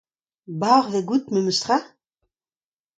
[0.59, 1.77] Barvek out memes tra.